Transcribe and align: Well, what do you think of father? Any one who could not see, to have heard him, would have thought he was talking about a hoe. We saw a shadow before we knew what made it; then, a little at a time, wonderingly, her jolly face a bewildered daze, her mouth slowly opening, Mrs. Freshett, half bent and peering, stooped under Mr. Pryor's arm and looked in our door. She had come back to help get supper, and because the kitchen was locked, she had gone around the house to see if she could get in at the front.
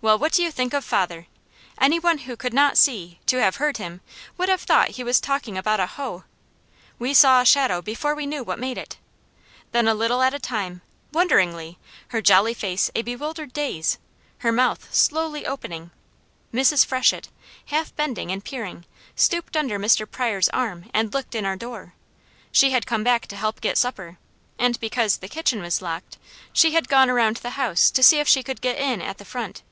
Well, 0.00 0.16
what 0.16 0.30
do 0.32 0.44
you 0.44 0.52
think 0.52 0.74
of 0.74 0.84
father? 0.84 1.26
Any 1.76 1.98
one 1.98 2.18
who 2.18 2.36
could 2.36 2.54
not 2.54 2.78
see, 2.78 3.18
to 3.26 3.38
have 3.42 3.56
heard 3.56 3.78
him, 3.78 4.00
would 4.36 4.48
have 4.48 4.60
thought 4.60 4.90
he 4.90 5.02
was 5.02 5.18
talking 5.18 5.58
about 5.58 5.80
a 5.80 5.86
hoe. 5.88 6.22
We 7.00 7.12
saw 7.12 7.40
a 7.40 7.44
shadow 7.44 7.82
before 7.82 8.14
we 8.14 8.24
knew 8.24 8.44
what 8.44 8.60
made 8.60 8.78
it; 8.78 8.96
then, 9.72 9.88
a 9.88 9.94
little 9.94 10.22
at 10.22 10.32
a 10.34 10.38
time, 10.38 10.82
wonderingly, 11.12 11.80
her 12.10 12.22
jolly 12.22 12.54
face 12.54 12.92
a 12.94 13.02
bewildered 13.02 13.52
daze, 13.52 13.98
her 14.38 14.52
mouth 14.52 14.94
slowly 14.94 15.44
opening, 15.44 15.90
Mrs. 16.54 16.86
Freshett, 16.86 17.28
half 17.66 17.92
bent 17.96 18.18
and 18.20 18.44
peering, 18.44 18.84
stooped 19.16 19.56
under 19.56 19.80
Mr. 19.80 20.08
Pryor's 20.08 20.48
arm 20.50 20.88
and 20.94 21.12
looked 21.12 21.34
in 21.34 21.44
our 21.44 21.56
door. 21.56 21.94
She 22.52 22.70
had 22.70 22.86
come 22.86 23.02
back 23.02 23.26
to 23.26 23.36
help 23.36 23.60
get 23.60 23.76
supper, 23.76 24.16
and 24.60 24.78
because 24.78 25.16
the 25.16 25.28
kitchen 25.28 25.60
was 25.60 25.82
locked, 25.82 26.18
she 26.52 26.70
had 26.74 26.86
gone 26.88 27.10
around 27.10 27.38
the 27.38 27.50
house 27.58 27.90
to 27.90 28.04
see 28.04 28.20
if 28.20 28.28
she 28.28 28.44
could 28.44 28.60
get 28.60 28.78
in 28.78 29.02
at 29.02 29.18
the 29.18 29.24
front. 29.24 29.64